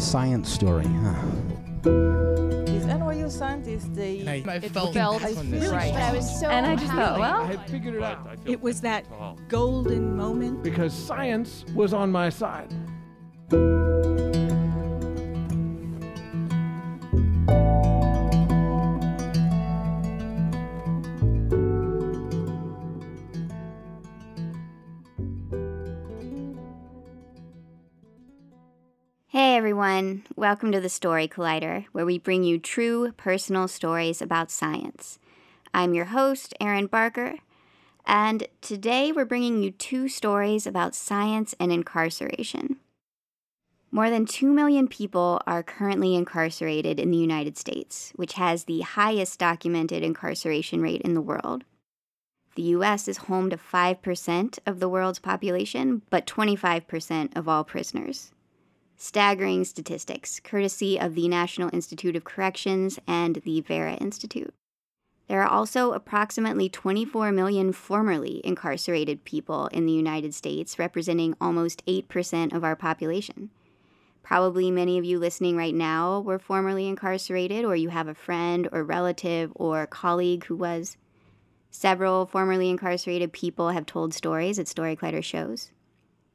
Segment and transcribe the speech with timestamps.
[0.00, 1.14] A science story, huh?
[1.82, 5.92] These NYU scientists, they I, I it felt, felt I really right.
[5.92, 7.20] I was so And I just thought, happy.
[7.20, 9.04] well, I had figured it out It was that
[9.48, 10.62] golden moment.
[10.62, 12.72] because science was on my side.
[29.40, 34.50] Hey everyone, welcome to the Story Collider, where we bring you true personal stories about
[34.50, 35.18] science.
[35.72, 37.36] I'm your host, Erin Barker,
[38.04, 42.80] and today we're bringing you two stories about science and incarceration.
[43.90, 48.82] More than 2 million people are currently incarcerated in the United States, which has the
[48.82, 51.64] highest documented incarceration rate in the world.
[52.56, 58.32] The US is home to 5% of the world's population, but 25% of all prisoners.
[59.02, 64.52] Staggering statistics, courtesy of the National Institute of Corrections and the Vera Institute.
[65.26, 71.82] There are also approximately 24 million formerly incarcerated people in the United States, representing almost
[71.86, 73.48] 8% of our population.
[74.22, 78.68] Probably many of you listening right now were formerly incarcerated, or you have a friend
[78.70, 80.98] or relative or colleague who was.
[81.70, 85.70] Several formerly incarcerated people have told stories at Story Collider shows.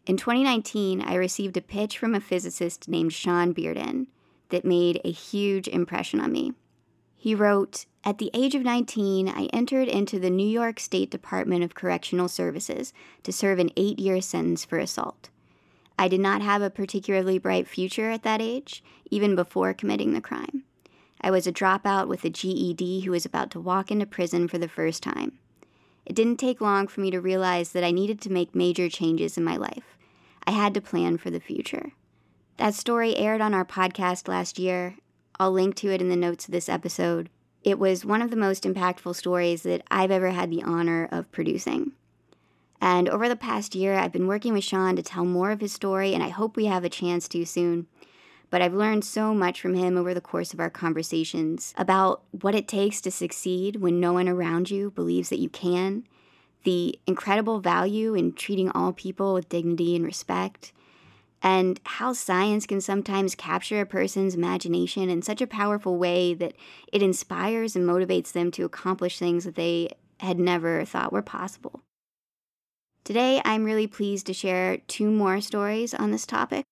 [0.06, 4.06] In 2019, I received a pitch from a physicist named Sean Bearden
[4.50, 6.53] that made a huge impression on me.
[7.16, 11.64] He wrote, At the age of 19, I entered into the New York State Department
[11.64, 15.30] of Correctional Services to serve an eight year sentence for assault.
[15.98, 20.21] I did not have a particularly bright future at that age, even before committing the
[20.21, 20.65] crime.
[21.20, 24.60] I was a dropout with a GED who was about to walk into prison for
[24.60, 25.39] the first time.
[26.05, 29.38] It didn't take long for me to realize that I needed to make major changes
[29.38, 29.95] in my life.
[30.48, 31.92] I had to plan for the future.
[32.58, 34.95] That story aired on our podcast last year.
[35.39, 37.30] I'll link to it in the notes of this episode.
[37.64, 41.32] It was one of the most impactful stories that I've ever had the honor of
[41.32, 41.94] producing.
[42.80, 45.73] And over the past year, I've been working with Sean to tell more of his
[45.73, 47.88] story, and I hope we have a chance to soon.
[48.52, 52.54] But I've learned so much from him over the course of our conversations about what
[52.54, 56.06] it takes to succeed when no one around you believes that you can,
[56.65, 60.73] the incredible value in treating all people with dignity and respect,
[61.42, 66.53] and how science can sometimes capture a person's imagination in such a powerful way that
[66.92, 69.89] it inspires and motivates them to accomplish things that they
[70.20, 71.81] had never thought were possible.
[73.03, 76.65] Today, I'm really pleased to share two more stories on this topic.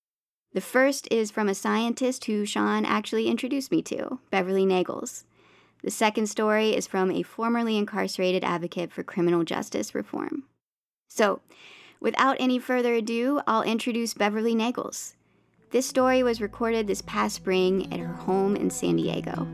[0.52, 5.24] The first is from a scientist who Sean actually introduced me to, Beverly Naigles.
[5.84, 10.44] The second story is from a formerly incarcerated advocate for criminal justice reform.
[11.08, 11.42] So,
[12.00, 15.14] without any further ado, I'll introduce Beverly Naigles.
[15.72, 19.46] This story was recorded this past spring at her home in San Diego.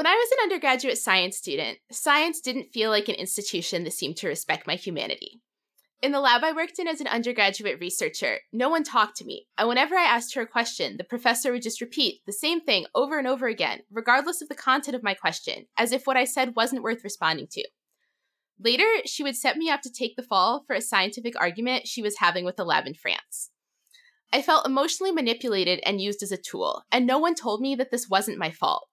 [0.00, 4.16] When I was an undergraduate science student, science didn't feel like an institution that seemed
[4.16, 5.42] to respect my humanity.
[6.00, 9.46] In the lab I worked in as an undergraduate researcher, no one talked to me,
[9.58, 12.86] and whenever I asked her a question, the professor would just repeat the same thing
[12.94, 16.24] over and over again, regardless of the content of my question, as if what I
[16.24, 17.68] said wasn't worth responding to.
[18.58, 22.00] Later, she would set me up to take the fall for a scientific argument she
[22.00, 23.50] was having with the lab in France.
[24.32, 27.90] I felt emotionally manipulated and used as a tool, and no one told me that
[27.90, 28.86] this wasn't my fault.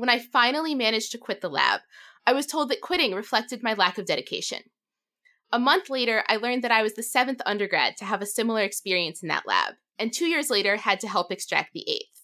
[0.00, 1.82] When I finally managed to quit the lab,
[2.26, 4.62] I was told that quitting reflected my lack of dedication.
[5.52, 8.62] A month later, I learned that I was the seventh undergrad to have a similar
[8.62, 12.22] experience in that lab, and two years later had to help extract the eighth.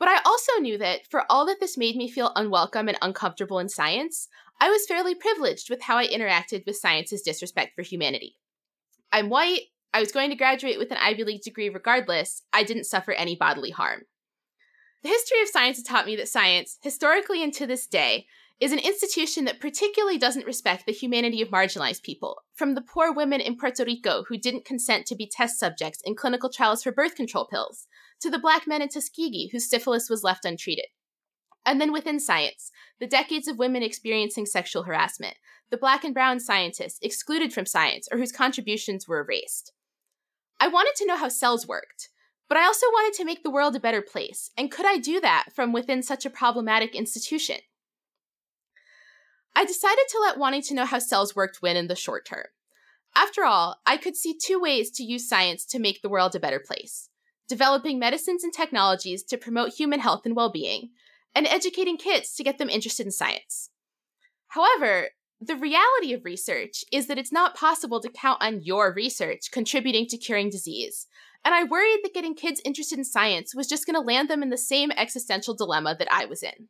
[0.00, 3.60] But I also knew that, for all that this made me feel unwelcome and uncomfortable
[3.60, 4.26] in science,
[4.60, 8.34] I was fairly privileged with how I interacted with science's disrespect for humanity.
[9.12, 12.86] I'm white, I was going to graduate with an Ivy League degree regardless, I didn't
[12.86, 14.06] suffer any bodily harm.
[15.02, 18.26] The history of science has taught me that science, historically and to this day,
[18.60, 23.12] is an institution that particularly doesn't respect the humanity of marginalized people, from the poor
[23.12, 26.92] women in Puerto Rico who didn't consent to be test subjects in clinical trials for
[26.92, 27.88] birth control pills,
[28.20, 30.86] to the black men in Tuskegee whose syphilis was left untreated.
[31.66, 32.70] And then within science,
[33.00, 35.34] the decades of women experiencing sexual harassment,
[35.70, 39.72] the black and brown scientists excluded from science or whose contributions were erased.
[40.60, 42.10] I wanted to know how cells worked,
[42.48, 45.20] but I also wanted to make the world a better place, and could I do
[45.20, 47.56] that from within such a problematic institution?
[49.54, 52.46] I decided to let wanting to know how cells worked win in the short term.
[53.14, 56.40] After all, I could see two ways to use science to make the world a
[56.40, 57.08] better place
[57.48, 60.88] developing medicines and technologies to promote human health and well being,
[61.34, 63.68] and educating kids to get them interested in science.
[64.48, 65.10] However,
[65.44, 70.06] the reality of research is that it's not possible to count on your research contributing
[70.06, 71.08] to curing disease.
[71.44, 74.42] And I worried that getting kids interested in science was just going to land them
[74.42, 76.68] in the same existential dilemma that I was in.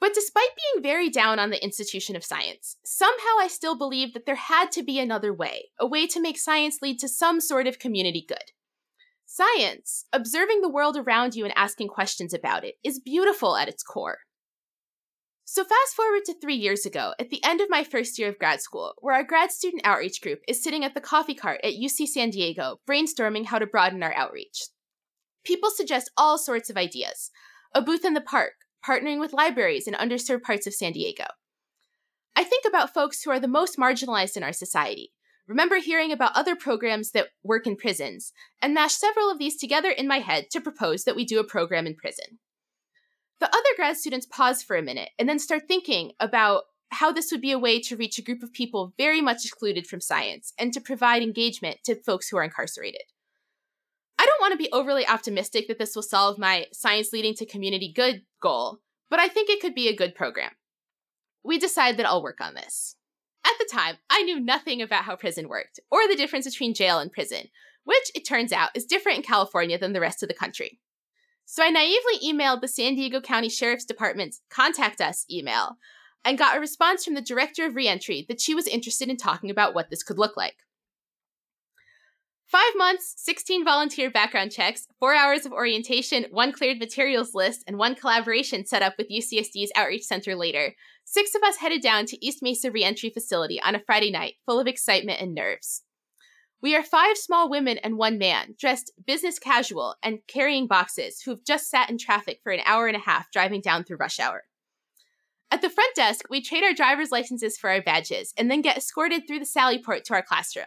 [0.00, 4.24] But despite being very down on the institution of science, somehow I still believed that
[4.24, 7.66] there had to be another way, a way to make science lead to some sort
[7.66, 8.52] of community good.
[9.26, 13.82] Science, observing the world around you and asking questions about it, is beautiful at its
[13.82, 14.20] core.
[15.50, 18.38] So, fast forward to three years ago, at the end of my first year of
[18.38, 21.72] grad school, where our grad student outreach group is sitting at the coffee cart at
[21.72, 24.64] UC San Diego, brainstorming how to broaden our outreach.
[25.44, 27.30] People suggest all sorts of ideas
[27.74, 28.56] a booth in the park,
[28.86, 31.24] partnering with libraries in underserved parts of San Diego.
[32.36, 35.14] I think about folks who are the most marginalized in our society.
[35.46, 39.88] Remember hearing about other programs that work in prisons, and mash several of these together
[39.90, 42.38] in my head to propose that we do a program in prison.
[43.40, 47.30] The other grad students pause for a minute and then start thinking about how this
[47.30, 50.52] would be a way to reach a group of people very much excluded from science
[50.58, 53.02] and to provide engagement to folks who are incarcerated.
[54.18, 57.46] I don't want to be overly optimistic that this will solve my science leading to
[57.46, 58.78] community good goal,
[59.10, 60.52] but I think it could be a good program.
[61.44, 62.96] We decide that I'll work on this.
[63.46, 66.98] At the time, I knew nothing about how prison worked or the difference between jail
[66.98, 67.48] and prison,
[67.84, 70.80] which it turns out is different in California than the rest of the country.
[71.50, 75.78] So I naively emailed the San Diego County Sheriff's Department's contact us email
[76.22, 79.50] and got a response from the director of reentry that she was interested in talking
[79.50, 80.56] about what this could look like.
[82.44, 87.78] Five months, 16 volunteer background checks, four hours of orientation, one cleared materials list, and
[87.78, 90.74] one collaboration set up with UCSD's Outreach Center later.
[91.06, 94.60] Six of us headed down to East Mesa Reentry Facility on a Friday night, full
[94.60, 95.82] of excitement and nerves.
[96.60, 101.44] We are five small women and one man, dressed business casual and carrying boxes, who've
[101.44, 104.42] just sat in traffic for an hour and a half driving down through rush hour.
[105.52, 108.76] At the front desk, we trade our driver's licenses for our badges and then get
[108.76, 110.66] escorted through the sally port to our classroom.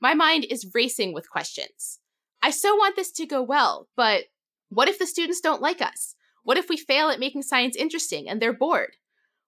[0.00, 2.00] My mind is racing with questions.
[2.42, 4.24] I so want this to go well, but
[4.70, 6.16] what if the students don't like us?
[6.42, 8.96] What if we fail at making science interesting and they're bored?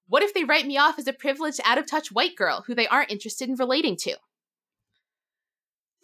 [0.07, 2.75] What if they write me off as a privileged, out of touch white girl who
[2.77, 4.17] they aren't interested in relating to?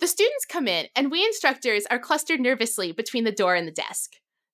[0.00, 3.72] The students come in, and we instructors are clustered nervously between the door and the
[3.72, 4.12] desk.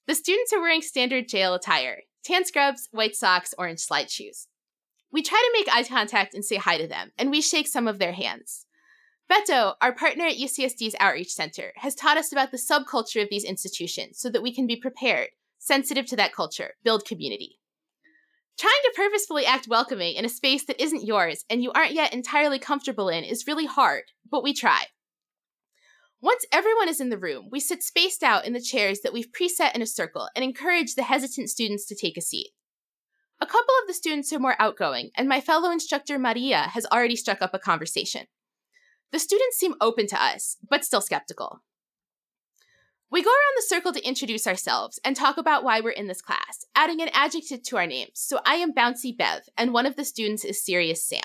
[0.08, 4.48] The students are wearing standard jail attire tan scrubs, white socks, orange slide shoes.
[5.12, 7.86] We try to make eye contact and say hi to them, and we shake some
[7.86, 8.66] of their hands.
[9.30, 13.44] Beto, our partner at UCSD's Outreach Center, has taught us about the subculture of these
[13.44, 15.28] institutions so that we can be prepared,
[15.58, 17.60] sensitive to that culture, build community.
[18.58, 22.12] Trying to purposefully act welcoming in a space that isn't yours and you aren't yet
[22.12, 24.86] entirely comfortable in is really hard, but we try.
[26.22, 29.32] Once everyone is in the room, we sit spaced out in the chairs that we've
[29.32, 32.50] preset in a circle and encourage the hesitant students to take a seat.
[33.38, 37.16] A couple of the students are more outgoing, and my fellow instructor Maria has already
[37.16, 38.26] struck up a conversation.
[39.12, 41.60] The students seem open to us, but still skeptical.
[43.10, 46.22] We go around the circle to introduce ourselves and talk about why we're in this
[46.22, 48.12] class, adding an adjective to our names.
[48.14, 51.20] So I am Bouncy Bev, and one of the students is Serious Sam.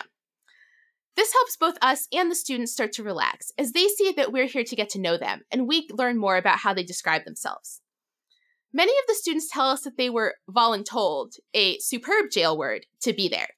[1.16, 4.46] This helps both us and the students start to relax as they see that we're
[4.46, 7.82] here to get to know them and we learn more about how they describe themselves.
[8.74, 13.12] Many of the students tell us that they were voluntold, a superb jail word, to
[13.12, 13.50] be there.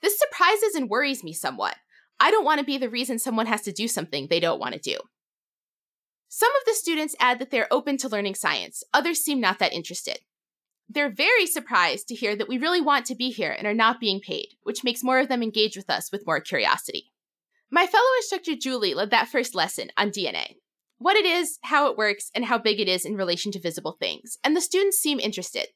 [0.00, 1.74] This surprises and worries me somewhat.
[2.20, 4.74] I don't want to be the reason someone has to do something they don't want
[4.74, 4.96] to do.
[6.28, 9.72] Some of the students add that they're open to learning science, others seem not that
[9.72, 10.18] interested.
[10.88, 14.00] They're very surprised to hear that we really want to be here and are not
[14.00, 17.12] being paid, which makes more of them engage with us with more curiosity.
[17.70, 20.56] My fellow instructor Julie led that first lesson on DNA
[20.98, 23.96] what it is, how it works, and how big it is in relation to visible
[23.98, 25.68] things, and the students seem interested.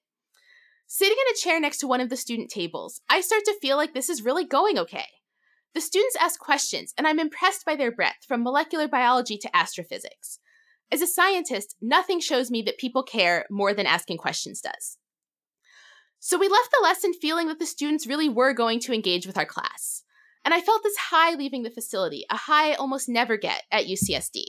[0.86, 3.76] Sitting in a chair next to one of the student tables, I start to feel
[3.76, 5.06] like this is really going okay.
[5.74, 10.40] The students ask questions, and I'm impressed by their breadth from molecular biology to astrophysics.
[10.90, 14.98] As a scientist, nothing shows me that people care more than asking questions does.
[16.22, 19.38] So we left the lesson feeling that the students really were going to engage with
[19.38, 20.04] our class.
[20.44, 23.86] And I felt this high leaving the facility, a high I almost never get at
[23.86, 24.44] UCSD.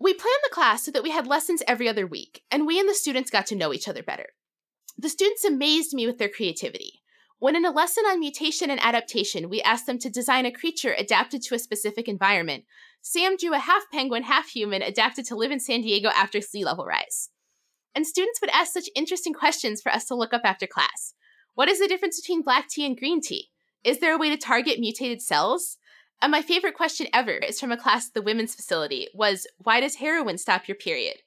[0.00, 2.88] We planned the class so that we had lessons every other week, and we and
[2.88, 4.28] the students got to know each other better.
[4.96, 7.02] The students amazed me with their creativity.
[7.38, 10.94] When in a lesson on mutation and adaptation, we asked them to design a creature
[10.96, 12.64] adapted to a specific environment,
[13.02, 16.64] Sam drew a half penguin, half human adapted to live in San Diego after sea
[16.64, 17.28] level rise.
[17.94, 21.14] And students would ask such interesting questions for us to look up after class.
[21.54, 23.50] What is the difference between black tea and green tea?
[23.84, 25.76] Is there a way to target mutated cells?
[26.20, 29.80] And my favorite question ever is from a class at the women's facility was why
[29.80, 31.18] does heroin stop your period?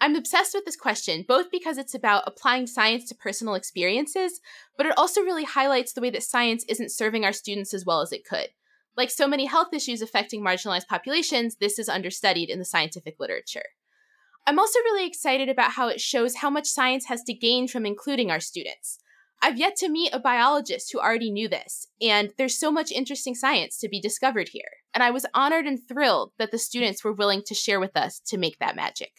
[0.00, 4.40] I'm obsessed with this question, both because it's about applying science to personal experiences,
[4.76, 8.02] but it also really highlights the way that science isn't serving our students as well
[8.02, 8.48] as it could.
[8.96, 13.64] Like so many health issues affecting marginalized populations, this is understudied in the scientific literature.
[14.46, 17.84] I'm also really excited about how it shows how much science has to gain from
[17.84, 18.98] including our students.
[19.42, 23.34] I've yet to meet a biologist who already knew this, and there's so much interesting
[23.34, 24.70] science to be discovered here.
[24.94, 28.20] And I was honored and thrilled that the students were willing to share with us
[28.26, 29.12] to make that magic.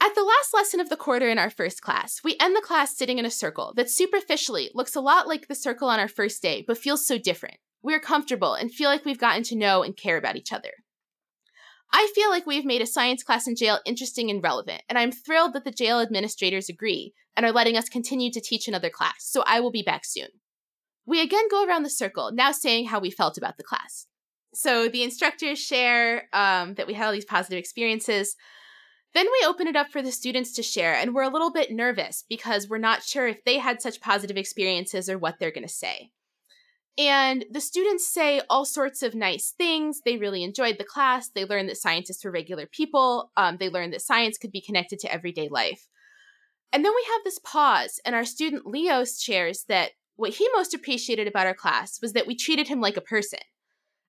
[0.00, 2.96] At the last lesson of the quarter in our first class, we end the class
[2.96, 6.40] sitting in a circle that superficially looks a lot like the circle on our first
[6.40, 7.56] day, but feels so different.
[7.82, 10.70] We're comfortable and feel like we've gotten to know and care about each other.
[11.92, 15.12] I feel like we've made a science class in jail interesting and relevant, and I'm
[15.12, 19.16] thrilled that the jail administrators agree and are letting us continue to teach another class,
[19.20, 20.28] so I will be back soon.
[21.06, 24.06] We again go around the circle, now saying how we felt about the class.
[24.54, 28.36] So the instructors share um, that we had all these positive experiences.
[29.14, 31.70] Then we open it up for the students to share, and we're a little bit
[31.70, 35.66] nervous because we're not sure if they had such positive experiences or what they're going
[35.66, 36.10] to say.
[36.98, 40.00] And the students say all sorts of nice things.
[40.04, 41.28] They really enjoyed the class.
[41.28, 43.30] They learned that scientists were regular people.
[43.36, 45.88] Um, they learned that science could be connected to everyday life.
[46.72, 50.74] And then we have this pause, and our student Leo shares that what he most
[50.74, 53.38] appreciated about our class was that we treated him like a person.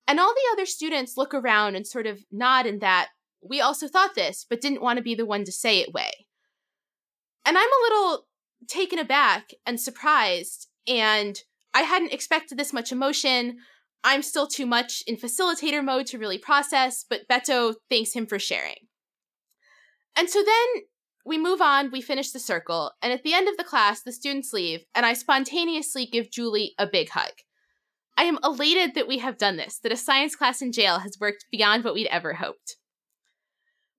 [0.07, 3.09] And all the other students look around and sort of nod in that
[3.41, 6.11] we also thought this, but didn't want to be the one to say it way.
[7.45, 8.25] And I'm a little
[8.67, 11.39] taken aback and surprised and
[11.77, 13.57] I hadn't expected this much emotion.
[14.03, 18.39] I'm still too much in facilitator mode to really process, but Beto thanks him for
[18.39, 18.87] sharing.
[20.17, 20.85] And so then
[21.23, 24.11] we move on, we finish the circle, and at the end of the class, the
[24.11, 27.33] students leave, and I spontaneously give Julie a big hug.
[28.17, 31.19] I am elated that we have done this, that a science class in jail has
[31.21, 32.77] worked beyond what we'd ever hoped.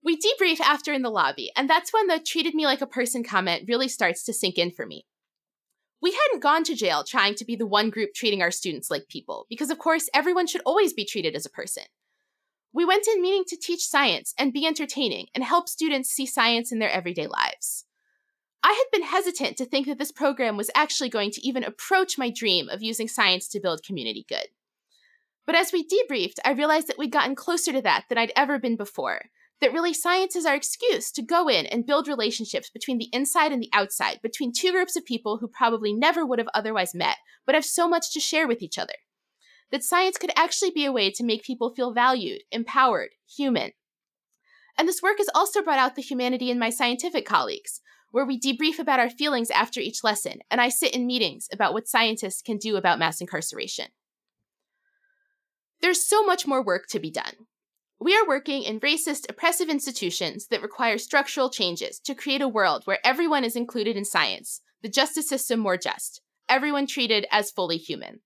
[0.03, 3.23] We debrief after in the lobby, and that's when the treated me like a person
[3.23, 5.07] comment really starts to sink in for me.
[6.01, 9.09] We hadn't gone to jail trying to be the one group treating our students like
[9.09, 11.85] people, because of course, everyone should always be treated as a person.
[12.73, 16.71] We went in meaning to teach science and be entertaining and help students see science
[16.71, 17.85] in their everyday lives.
[18.63, 22.19] I had been hesitant to think that this program was actually going to even approach
[22.19, 24.49] my dream of using science to build community good.
[25.47, 28.59] But as we debriefed, I realized that we'd gotten closer to that than I'd ever
[28.59, 29.23] been before,
[29.61, 33.53] that really science is our excuse to go in and build relationships between the inside
[33.53, 37.17] and the outside, between two groups of people who probably never would have otherwise met,
[37.45, 38.95] but have so much to share with each other.
[39.71, 43.73] That science could actually be a way to make people feel valued, empowered, human.
[44.79, 48.41] And this work has also brought out the humanity in my scientific colleagues, where we
[48.41, 52.41] debrief about our feelings after each lesson, and I sit in meetings about what scientists
[52.43, 53.87] can do about mass incarceration.
[55.83, 57.47] There's so much more work to be done.
[58.01, 62.83] We are working in racist, oppressive institutions that require structural changes to create a world
[62.85, 67.77] where everyone is included in science, the justice system more just, everyone treated as fully
[67.77, 68.21] human.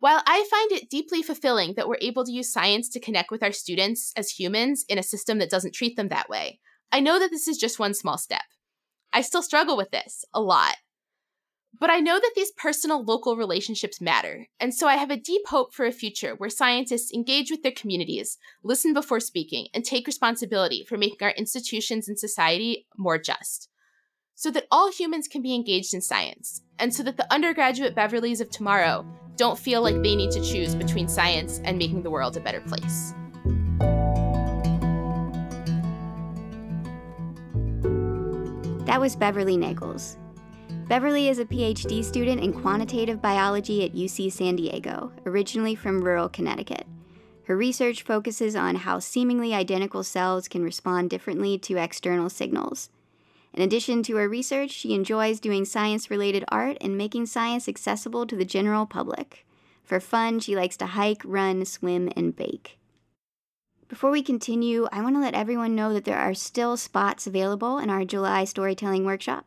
[0.00, 3.42] While I find it deeply fulfilling that we're able to use science to connect with
[3.42, 6.60] our students as humans in a system that doesn't treat them that way,
[6.92, 8.44] I know that this is just one small step.
[9.14, 10.76] I still struggle with this a lot.
[11.80, 15.42] But I know that these personal local relationships matter, and so I have a deep
[15.46, 20.06] hope for a future where scientists engage with their communities, listen before speaking, and take
[20.08, 23.68] responsibility for making our institutions and society more just.
[24.34, 28.40] So that all humans can be engaged in science, and so that the undergraduate Beverleys
[28.40, 29.06] of tomorrow
[29.36, 32.60] don't feel like they need to choose between science and making the world a better
[32.60, 33.14] place.
[38.86, 40.16] That was Beverly Naigles.
[40.88, 46.30] Beverly is a PhD student in quantitative biology at UC San Diego, originally from rural
[46.30, 46.86] Connecticut.
[47.44, 52.88] Her research focuses on how seemingly identical cells can respond differently to external signals.
[53.52, 58.26] In addition to her research, she enjoys doing science related art and making science accessible
[58.26, 59.44] to the general public.
[59.84, 62.78] For fun, she likes to hike, run, swim, and bake.
[63.88, 67.76] Before we continue, I want to let everyone know that there are still spots available
[67.76, 69.44] in our July storytelling workshop.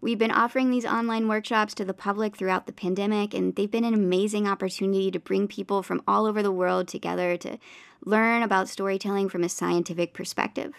[0.00, 3.84] We've been offering these online workshops to the public throughout the pandemic, and they've been
[3.84, 7.58] an amazing opportunity to bring people from all over the world together to
[8.04, 10.74] learn about storytelling from a scientific perspective.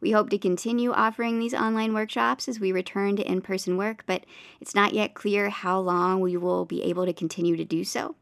[0.00, 4.02] We hope to continue offering these online workshops as we return to in person work,
[4.06, 4.24] but
[4.60, 8.16] it's not yet clear how long we will be able to continue to do so.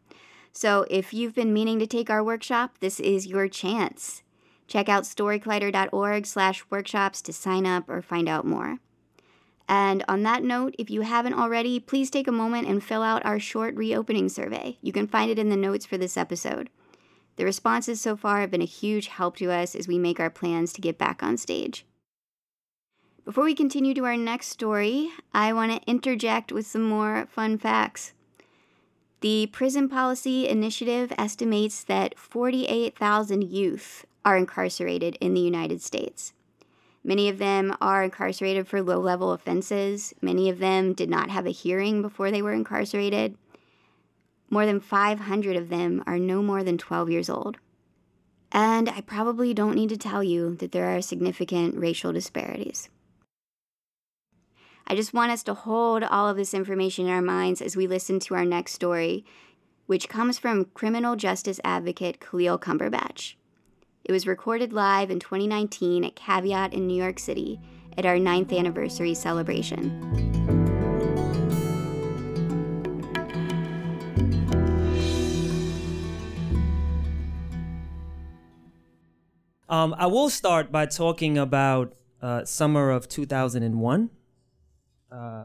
[0.52, 4.22] So if you've been meaning to take our workshop, this is your chance.
[4.66, 8.78] Check out storycollider.org slash workshops to sign up or find out more.
[9.68, 13.24] And on that note, if you haven't already, please take a moment and fill out
[13.26, 14.78] our short reopening survey.
[14.80, 16.70] You can find it in the notes for this episode.
[17.36, 20.30] The responses so far have been a huge help to us as we make our
[20.30, 21.84] plans to get back on stage.
[23.24, 27.58] Before we continue to our next story, I want to interject with some more fun
[27.58, 28.14] facts.
[29.20, 36.32] The Prison Policy Initiative estimates that 48,000 youth are incarcerated in the United States.
[37.08, 40.12] Many of them are incarcerated for low level offenses.
[40.20, 43.34] Many of them did not have a hearing before they were incarcerated.
[44.50, 47.56] More than 500 of them are no more than 12 years old.
[48.52, 52.90] And I probably don't need to tell you that there are significant racial disparities.
[54.86, 57.86] I just want us to hold all of this information in our minds as we
[57.86, 59.24] listen to our next story,
[59.86, 63.36] which comes from criminal justice advocate Khalil Cumberbatch.
[64.08, 67.60] It was recorded live in 2019 at Caveat in New York City
[67.98, 69.90] at our ninth anniversary celebration.
[79.68, 84.10] Um, I will start by talking about uh, summer of 2001.
[85.12, 85.44] Uh,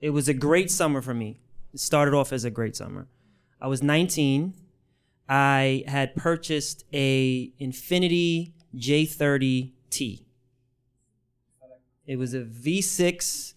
[0.00, 1.38] it was a great summer for me.
[1.72, 3.06] It started off as a great summer.
[3.60, 4.54] I was 19.
[5.34, 10.24] I had purchased a Infiniti J30T.
[12.06, 13.54] It was a V6.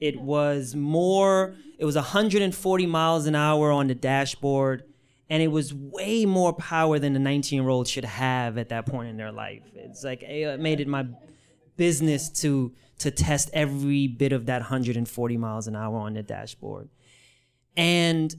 [0.00, 4.82] It was more, it was 140 miles an hour on the dashboard,
[5.30, 8.86] and it was way more power than a 19 year old should have at that
[8.86, 9.62] point in their life.
[9.76, 11.06] It's like, it made it my
[11.76, 16.88] business to to test every bit of that 140 miles an hour on the dashboard.
[17.76, 18.34] And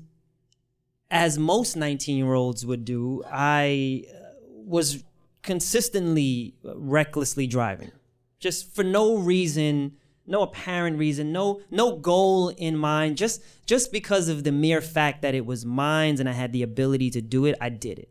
[1.09, 4.17] as most 19 year olds would do, I uh,
[4.65, 5.03] was
[5.41, 7.91] consistently recklessly driving,
[8.39, 9.93] just for no reason,
[10.25, 15.21] no apparent reason, no no goal in mind, just just because of the mere fact
[15.21, 18.09] that it was mine and I had the ability to do it, I did it.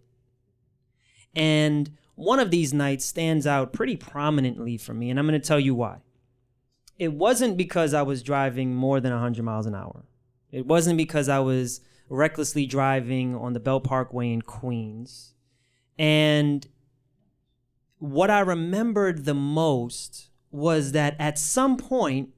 [1.35, 5.47] And one of these nights stands out pretty prominently for me, and I'm going to
[5.47, 5.99] tell you why.
[6.99, 10.05] It wasn't because I was driving more than 100 miles an hour.
[10.53, 11.81] It wasn't because I was
[12.13, 15.33] recklessly driving on the Belt Parkway in Queens.
[15.99, 16.67] And
[17.99, 22.29] what I remembered the most was that at some point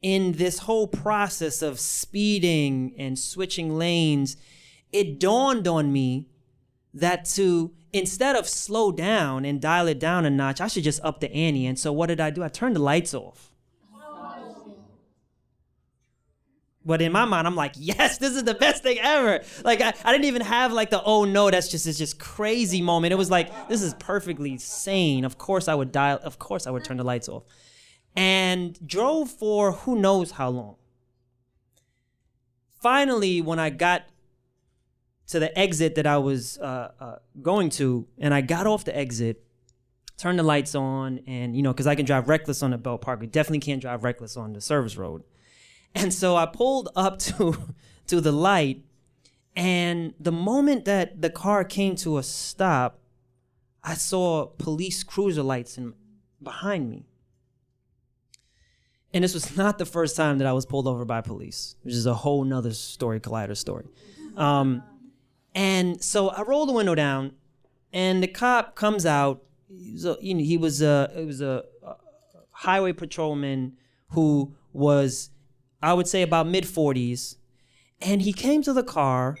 [0.00, 4.36] in this whole process of speeding and switching lanes,
[4.90, 6.28] it dawned on me
[6.92, 11.04] that to instead of slow down and dial it down a notch, I should just
[11.04, 11.64] up the ante.
[11.64, 12.42] And so what did I do?
[12.42, 13.51] I turned the lights off.
[16.84, 19.44] But in my mind, I'm like, yes, this is the best thing ever.
[19.64, 22.82] Like I, I didn't even have like the oh no, that's just this just crazy
[22.82, 23.12] moment.
[23.12, 25.24] It was like, this is perfectly sane.
[25.24, 27.44] Of course I would dial, of course I would turn the lights off.
[28.16, 30.76] And drove for who knows how long.
[32.80, 34.02] Finally, when I got
[35.28, 38.94] to the exit that I was uh, uh, going to, and I got off the
[38.94, 39.44] exit,
[40.18, 43.00] turned the lights on, and you know, because I can drive reckless on the Belt
[43.00, 45.22] Park, I definitely can't drive reckless on the service road.
[45.94, 47.74] And so I pulled up to
[48.06, 48.84] to the light,
[49.54, 52.98] and the moment that the car came to a stop,
[53.84, 55.94] I saw police cruiser lights in,
[56.42, 57.06] behind me.
[59.14, 61.94] And this was not the first time that I was pulled over by police, which
[61.94, 63.86] is a whole nother story, collider story.
[64.36, 64.82] Um,
[65.54, 67.32] and so I roll the window down,
[67.92, 69.42] and the cop comes out.
[69.68, 71.96] Was you know, he was a, it was a, a
[72.50, 73.76] highway patrolman
[74.08, 75.30] who was
[75.82, 77.36] I would say about mid 40s.
[78.00, 79.38] And he came to the car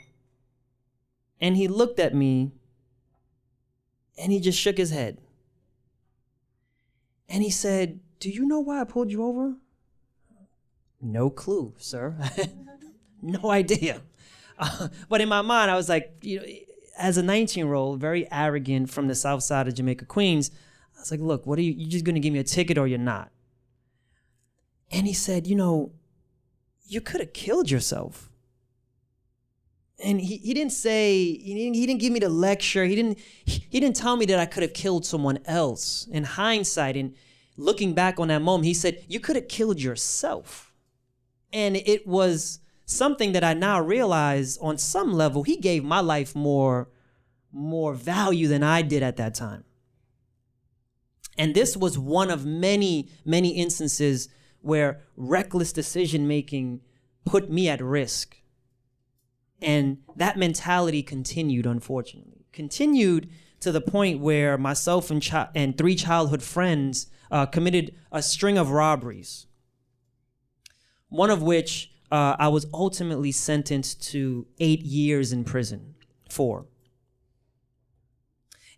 [1.40, 2.52] and he looked at me
[4.18, 5.18] and he just shook his head.
[7.28, 9.56] And he said, Do you know why I pulled you over?
[11.00, 12.14] No clue, sir.
[13.22, 14.02] no idea.
[15.08, 16.46] But in my mind, I was like, you know,
[16.96, 20.52] as a 19 year old, very arrogant from the south side of Jamaica, Queens,
[20.96, 22.86] I was like, look, what are you, You're just gonna give me a ticket or
[22.86, 23.32] you're not?
[24.92, 25.90] And he said, you know,
[26.92, 28.28] you could have killed yourself.
[30.04, 32.84] And he, he didn't say, he didn't, he didn't give me the lecture.
[32.84, 36.06] He didn't, he didn't tell me that I could have killed someone else.
[36.10, 37.14] In hindsight, and
[37.56, 40.72] looking back on that moment, he said, You could have killed yourself.
[41.52, 46.34] And it was something that I now realize on some level, he gave my life
[46.34, 46.88] more,
[47.52, 49.64] more value than I did at that time.
[51.38, 54.28] And this was one of many, many instances
[54.62, 56.80] where reckless decision making
[57.24, 58.36] put me at risk.
[59.60, 62.46] And that mentality continued, unfortunately.
[62.52, 63.28] Continued
[63.60, 68.58] to the point where myself and, chi- and three childhood friends uh, committed a string
[68.58, 69.46] of robberies.
[71.08, 75.94] One of which uh, I was ultimately sentenced to eight years in prison
[76.28, 76.66] for.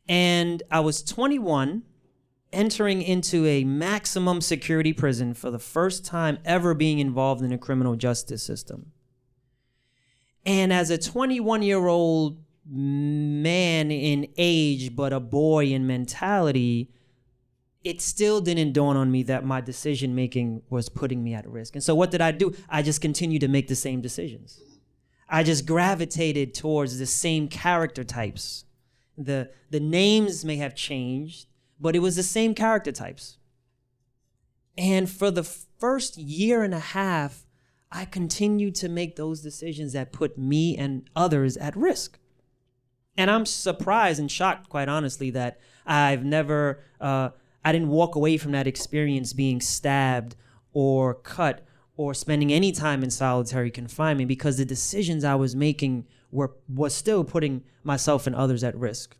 [0.09, 1.83] And I was 21,
[2.55, 7.59] entering into a maximum security prison for the first time ever being involved in a
[7.59, 8.93] criminal justice system.
[10.47, 16.90] And as a 21 year old man in age, but a boy in mentality,
[17.83, 21.75] it still didn't dawn on me that my decision making was putting me at risk.
[21.75, 22.55] And so, what did I do?
[22.69, 24.61] I just continued to make the same decisions.
[25.29, 28.64] I just gravitated towards the same character types.
[29.17, 31.47] The, the names may have changed,
[31.81, 33.39] but it was the same character types.
[34.77, 37.47] And for the first year and a half,
[37.91, 42.19] I continued to make those decisions that put me and others at risk.
[43.17, 47.31] And I'm surprised and shocked, quite honestly, that I've never, uh,
[47.65, 50.35] I didn't walk away from that experience being stabbed
[50.73, 51.65] or cut
[51.97, 56.93] or spending any time in solitary confinement because the decisions I was making were was
[56.95, 59.17] still putting myself and others at risk.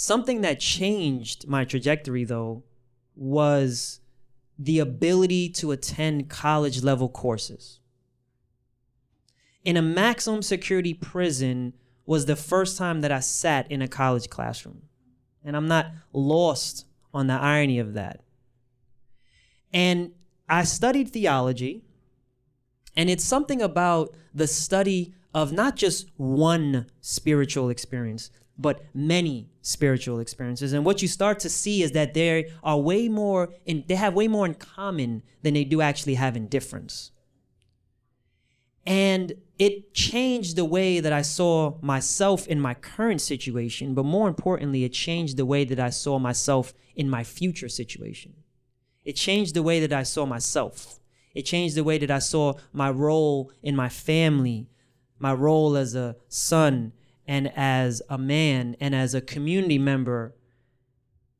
[0.00, 2.62] Something that changed my trajectory though
[3.16, 3.98] was
[4.56, 7.80] the ability to attend college level courses.
[9.64, 11.72] In a maximum security prison
[12.06, 14.82] was the first time that I sat in a college classroom.
[15.42, 18.20] And I'm not lost on the irony of that.
[19.72, 20.12] And
[20.48, 21.82] I studied theology,
[22.96, 30.18] and it's something about the study of not just one spiritual experience, but many spiritual
[30.18, 30.72] experiences.
[30.72, 34.14] And what you start to see is that they are way more in, they have
[34.14, 37.12] way more in common than they do actually have in difference.
[38.84, 44.28] And it changed the way that I saw myself in my current situation, but more
[44.28, 48.32] importantly, it changed the way that I saw myself in my future situation.
[49.04, 51.00] It changed the way that I saw myself.
[51.34, 54.68] It changed the way that I saw my role in my family,
[55.18, 56.92] my role as a son
[57.28, 60.34] and as a man and as a community member.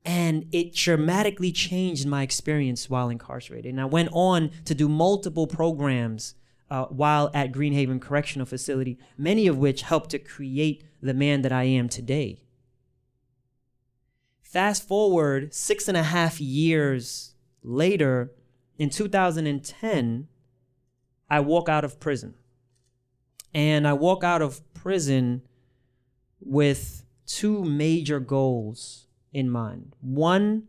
[0.04, 3.72] And it dramatically changed my experience while incarcerated.
[3.72, 6.34] And I went on to do multiple programs
[6.70, 11.52] uh, while at Greenhaven Correctional Facility, many of which helped to create the man that
[11.52, 12.42] I am today.
[14.42, 18.32] Fast forward six and a half years later,
[18.78, 20.28] in 2010,
[21.30, 22.34] I walk out of prison.
[23.54, 25.42] And I walk out of prison
[26.40, 29.94] with two major goals in mind.
[30.00, 30.68] One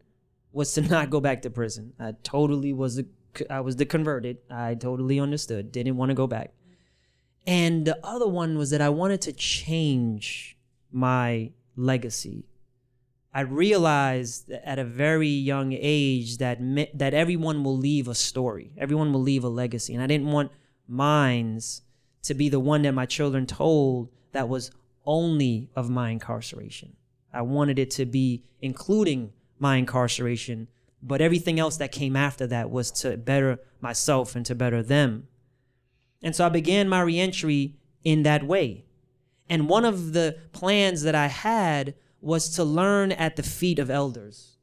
[0.52, 1.94] was to not go back to prison.
[2.00, 3.02] I totally was
[3.50, 4.38] I was the converted.
[4.50, 5.72] I totally understood.
[5.72, 6.54] Didn't want to go back.
[7.46, 10.58] And the other one was that I wanted to change
[10.92, 12.46] my legacy.
[13.34, 18.72] I realized at a very young age that me, that everyone will leave a story.
[18.78, 20.52] Everyone will leave a legacy, and I didn't want
[20.88, 21.84] mine's
[22.24, 24.72] to be the one that my children told that was
[25.06, 26.96] only of my incarceration.
[27.34, 30.68] I wanted it to be including my incarceration,
[31.02, 35.28] but everything else that came after that was to better myself and to better them.
[36.22, 38.86] And so I began my reentry in that way.
[39.50, 43.90] And one of the plans that I had was to learn at the feet of
[43.90, 44.58] elders,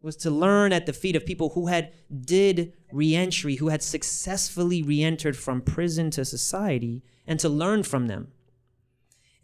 [0.00, 1.92] was to learn at the feet of people who had
[2.24, 8.28] did reentry, who had successfully reentered from prison to society, and to learn from them.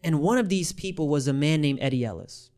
[0.03, 2.51] And one of these people was a man named Eddie Ellis.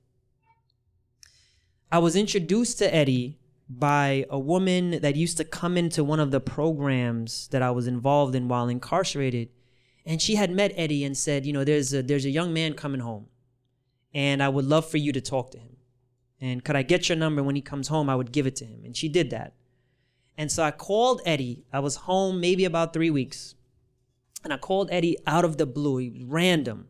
[1.90, 6.30] I was introduced to Eddie by a woman that used to come into one of
[6.30, 9.48] the programs that I was involved in while incarcerated.
[10.04, 12.74] And she had met Eddie and said, You know, there's a, there's a young man
[12.74, 13.26] coming home,
[14.12, 15.76] and I would love for you to talk to him.
[16.40, 18.08] And could I get your number when he comes home?
[18.08, 18.84] I would give it to him.
[18.84, 19.54] And she did that.
[20.38, 21.64] And so I called Eddie.
[21.72, 23.54] I was home maybe about three weeks.
[24.42, 26.12] And I called Eddie out of the blue.
[26.24, 26.88] Random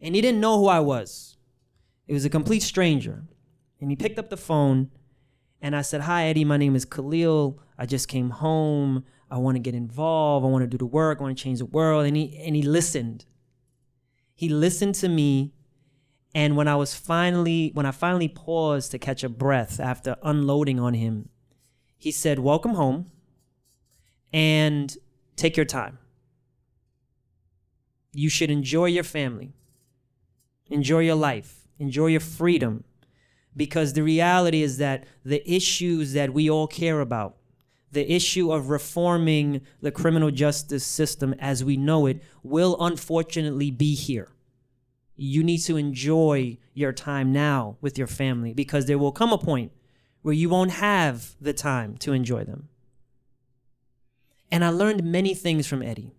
[0.00, 1.36] and he didn't know who I was.
[2.06, 3.24] It was a complete stranger.
[3.80, 4.90] And he picked up the phone
[5.60, 7.60] and I said, Hi, Eddie, my name is Khalil.
[7.78, 9.04] I just came home.
[9.30, 10.44] I want to get involved.
[10.46, 11.18] I want to do the work.
[11.18, 12.06] I want to change the world.
[12.06, 13.26] And he, and he listened.
[14.34, 15.52] He listened to me
[16.34, 20.78] And when I was finally, when I finally paused to catch a breath after unloading
[20.78, 21.30] on him,
[21.96, 23.10] he said, Welcome home
[24.32, 24.96] and
[25.36, 25.98] take your time.
[28.12, 29.52] You should enjoy your family,
[30.68, 32.84] enjoy your life, enjoy your freedom,
[33.56, 37.36] because the reality is that the issues that we all care about,
[37.90, 43.94] the issue of reforming the criminal justice system as we know it, will unfortunately be
[43.94, 44.28] here.
[45.16, 49.38] You need to enjoy your time now with your family because there will come a
[49.38, 49.72] point
[50.22, 52.68] where you won't have the time to enjoy them.
[54.50, 56.14] And I learned many things from Eddie.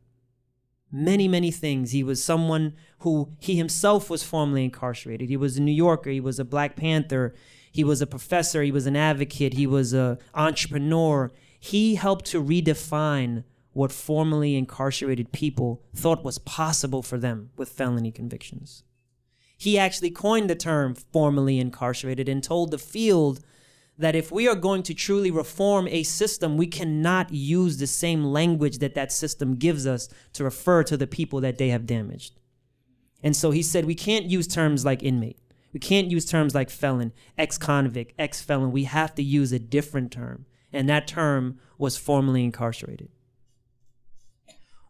[0.91, 1.91] Many, many things.
[1.91, 5.29] He was someone who he himself was formerly incarcerated.
[5.29, 6.09] He was a New Yorker.
[6.09, 7.33] He was a Black Panther.
[7.71, 8.63] He was a professor.
[8.63, 9.53] He was an advocate.
[9.53, 11.31] He was an entrepreneur.
[11.59, 18.11] He helped to redefine what formerly incarcerated people thought was possible for them with felony
[18.11, 18.83] convictions.
[19.57, 23.41] He actually coined the term formerly incarcerated and told the field
[23.99, 28.23] that if we are going to truly reform a system, we cannot use the same
[28.23, 32.39] language that that system gives us to refer to the people that they have damaged.
[33.21, 35.37] And so he said we can't use terms like inmate.
[35.73, 38.71] We can't use terms like felon, ex convict, ex felon.
[38.71, 40.45] We have to use a different term.
[40.71, 43.09] And that term was formerly incarcerated.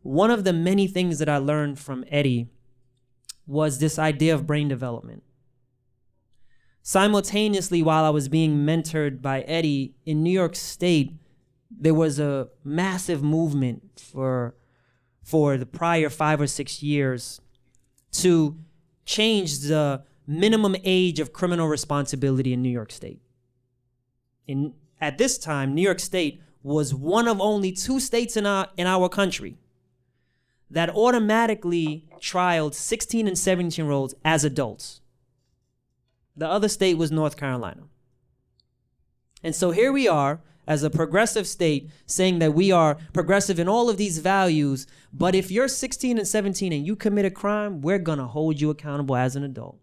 [0.03, 2.47] One of the many things that I learned from Eddie
[3.47, 5.23] was this idea of brain development.
[6.89, 11.13] Simultaneously, while I was being mentored by Eddie in New York State,
[11.69, 14.55] there was a massive movement for,
[15.21, 17.41] for the prior five or six years
[18.13, 18.57] to
[19.05, 23.21] change the minimum age of criminal responsibility in New York State.
[24.47, 28.67] In, at this time, New York State was one of only two states in our,
[28.77, 29.59] in our country
[30.71, 35.01] that automatically trialed 16 and 17 year olds as adults.
[36.39, 37.83] The other state was North Carolina.
[39.43, 43.67] And so here we are as a progressive state saying that we are progressive in
[43.67, 47.81] all of these values, but if you're 16 and 17 and you commit a crime,
[47.81, 49.79] we're going to hold you accountable as an adult.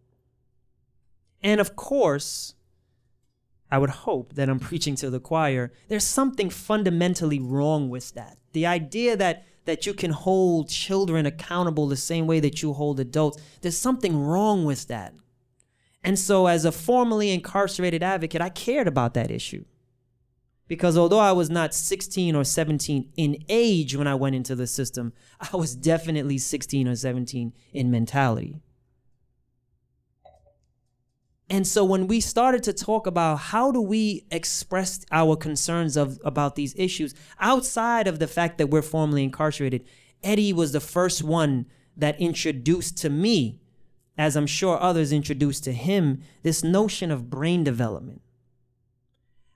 [1.43, 2.55] And of course,
[3.71, 5.73] I would hope that I'm preaching to the choir.
[5.89, 8.39] There's something fundamentally wrong with that.
[8.53, 12.99] The idea that that you can hold children accountable the same way that you hold
[13.01, 13.43] adults.
[13.61, 15.13] There's something wrong with that.
[16.07, 19.65] And so, as a formerly incarcerated advocate, I cared about that issue.
[20.69, 24.69] Because although I was not 16 or 17 in age when I went into the
[24.69, 28.63] system, I was definitely 16 or 17 in mentality.
[31.51, 36.21] And so when we started to talk about how do we express our concerns of
[36.25, 39.85] about these issues outside of the fact that we're formally incarcerated,
[40.23, 41.67] Eddie was the first one
[41.97, 43.61] that introduced to me,
[44.19, 48.23] as I'm sure others introduced to him, this notion of brain development.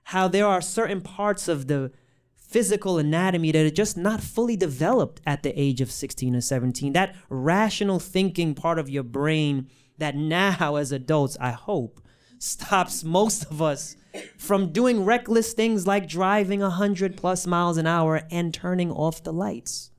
[0.05, 1.91] How there are certain parts of the
[2.35, 6.91] physical anatomy that are just not fully developed at the age of 16 or 17.
[6.91, 9.69] That rational thinking part of your brain
[9.99, 12.01] that now, as adults, I hope,
[12.39, 13.95] stops most of us
[14.37, 19.31] from doing reckless things like driving 100 plus miles an hour and turning off the
[19.31, 19.90] lights.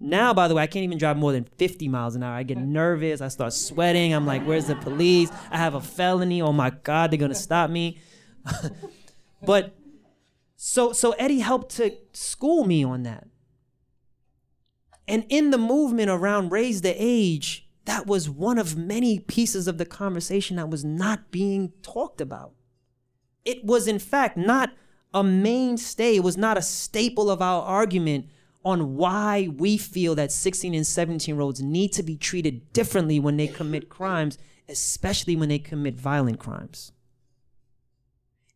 [0.00, 2.34] Now, by the way, I can't even drive more than 50 miles an hour.
[2.34, 3.20] I get nervous.
[3.20, 4.14] I start sweating.
[4.14, 5.30] I'm like, where's the police?
[5.50, 6.40] I have a felony.
[6.40, 7.98] Oh my God, they're going to stop me.
[9.42, 9.74] but
[10.56, 13.26] so, so Eddie helped to school me on that.
[15.08, 19.78] And in the movement around raise the age, that was one of many pieces of
[19.78, 22.52] the conversation that was not being talked about.
[23.44, 24.74] It was, in fact, not
[25.14, 28.26] a mainstay, it was not a staple of our argument
[28.68, 33.18] on why we feel that 16 and 17 year olds need to be treated differently
[33.18, 34.36] when they commit crimes,
[34.68, 36.92] especially when they commit violent crimes.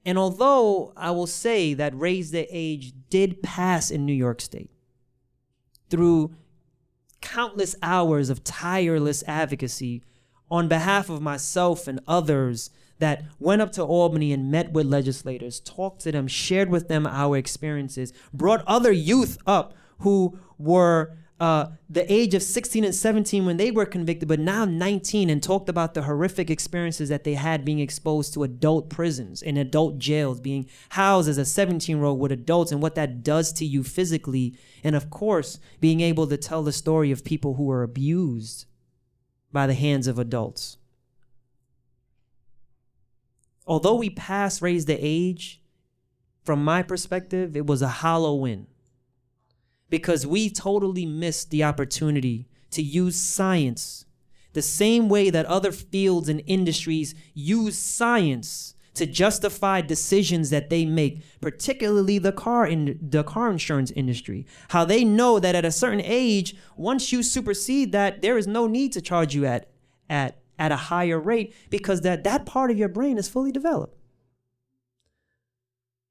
[0.05, 4.71] And although I will say that raise the age did pass in New York State
[5.89, 6.35] through
[7.23, 10.03] countless hours of tireless advocacy
[10.51, 15.59] on behalf of myself and others that went up to Albany and met with legislators,
[15.59, 21.67] talked to them, shared with them our experiences, brought other youth up who were uh,
[21.91, 25.69] the age of 16 and 17 when they were convicted, but now 19, and talked
[25.69, 30.39] about the horrific experiences that they had being exposed to adult prisons and adult jails,
[30.39, 33.83] being housed as a 17 year old with adults, and what that does to you
[33.83, 34.57] physically.
[34.85, 38.67] And of course, being able to tell the story of people who were abused
[39.51, 40.77] by the hands of adults.
[43.67, 45.61] Although we passed raise the age,
[46.45, 48.69] from my perspective, it was a hollow win
[49.93, 54.07] because we totally missed the opportunity to use science,
[54.55, 60.87] the same way that other fields and industries use science to justify decisions that they
[60.87, 64.47] make, particularly the car in the car insurance industry.
[64.71, 68.67] How they know that at a certain age, once you supersede that, there is no
[68.67, 69.69] need to charge you at
[70.09, 73.99] at at a higher rate because that that part of your brain is fully developed.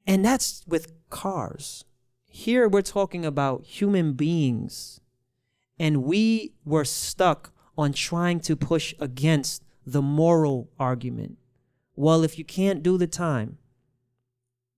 [0.06, 1.84] And that's with cars.
[2.34, 5.02] Here we're talking about human beings.
[5.78, 11.38] And we were stuck on trying to push against the moral argument.
[11.96, 13.58] Well, if you can't do the time,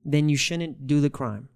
[0.04, 1.50] then you shouldn't do the crime.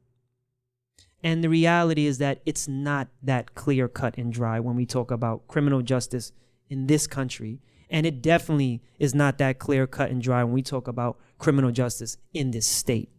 [1.24, 5.10] And the reality is that it's not that clear cut and dry when we talk
[5.10, 6.32] about criminal justice
[6.70, 7.60] in this country.
[7.90, 11.72] And it definitely is not that clear cut and dry when we talk about criminal
[11.72, 13.10] justice in this state.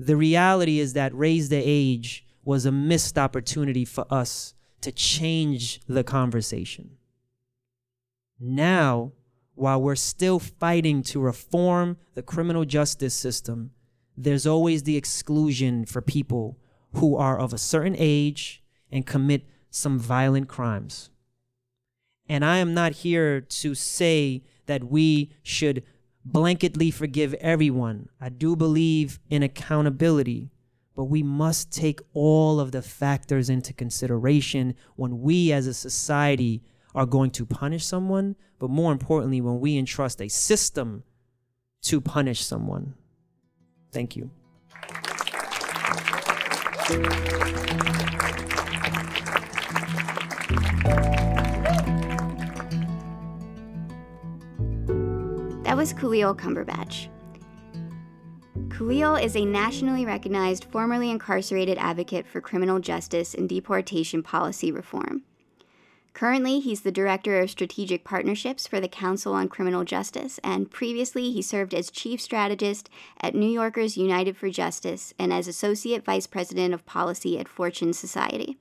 [0.00, 5.78] The reality is that Raise the Age was a missed opportunity for us to change
[5.86, 6.92] the conversation.
[8.40, 9.12] Now,
[9.54, 13.72] while we're still fighting to reform the criminal justice system,
[14.16, 16.56] there's always the exclusion for people
[16.94, 21.10] who are of a certain age and commit some violent crimes.
[22.26, 25.82] And I am not here to say that we should
[26.28, 28.08] blanketly forgive everyone.
[28.20, 30.50] I do believe in accountability,
[30.94, 36.62] but we must take all of the factors into consideration when we as a society
[36.94, 41.04] are going to punish someone, but more importantly, when we entrust a system
[41.82, 42.94] to punish someone.
[43.92, 44.30] Thank you.
[55.80, 57.08] Was Khalil Cumberbatch.
[58.68, 65.22] Khalil is a nationally recognized, formerly incarcerated advocate for criminal justice and deportation policy reform.
[66.12, 71.32] Currently, he's the Director of Strategic Partnerships for the Council on Criminal Justice, and previously,
[71.32, 76.26] he served as Chief Strategist at New Yorkers United for Justice and as Associate Vice
[76.26, 78.58] President of Policy at Fortune Society.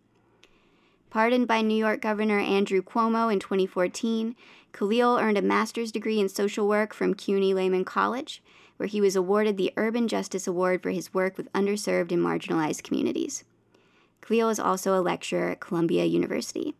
[1.09, 4.35] Pardoned by New York Governor Andrew Cuomo in 2014,
[4.71, 8.41] Khalil earned a master's degree in social work from CUNY Lehman College,
[8.77, 12.83] where he was awarded the Urban Justice Award for his work with underserved and marginalized
[12.83, 13.43] communities.
[14.21, 16.75] Khalil is also a lecturer at Columbia University.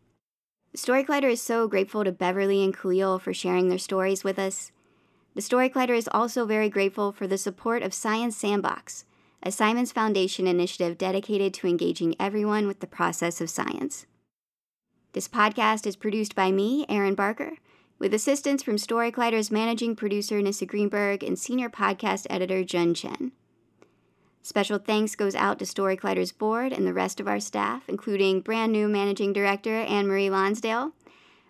[0.76, 4.72] Story Collider is so grateful to Beverly and Khalil for sharing their stories with us.
[5.36, 9.06] The Story Collider is also very grateful for the support of Science Sandbox,
[9.42, 14.06] a Simons Foundation initiative dedicated to engaging everyone with the process of science.
[15.14, 17.54] This podcast is produced by me, Erin Barker,
[18.00, 23.34] with assistance from Story Collider's managing producer Nissa Greenberg and senior podcast editor Jun Chen.
[24.42, 28.40] Special thanks goes out to Story Collider's board and the rest of our staff, including
[28.40, 30.94] brand new managing director Anne Marie Lonsdale,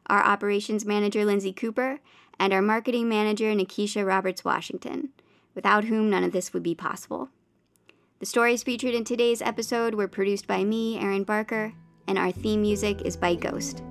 [0.07, 1.99] our operations manager Lindsay Cooper,
[2.39, 5.09] and our marketing manager Nikisha Roberts Washington,
[5.53, 7.29] without whom none of this would be possible.
[8.17, 11.73] The stories featured in today's episode were produced by me, Erin Barker,
[12.07, 13.83] and our theme music is by Ghost.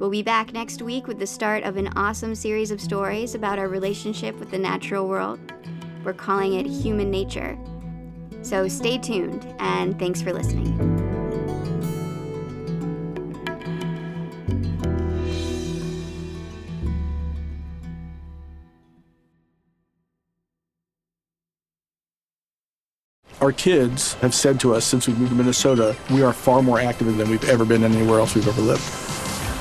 [0.00, 3.58] We'll be back next week with the start of an awesome series of stories about
[3.58, 5.38] our relationship with the natural world.
[6.02, 7.58] We're calling it Human Nature.
[8.40, 10.74] So stay tuned, and thanks for listening.
[23.42, 26.80] Our kids have said to us since we moved to Minnesota, we are far more
[26.80, 29.09] active than we've ever been anywhere else we've ever lived.